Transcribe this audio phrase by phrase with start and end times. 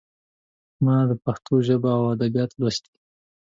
[0.83, 0.95] ما
[1.25, 2.93] پښتو ژبه او ادبيات لوستي.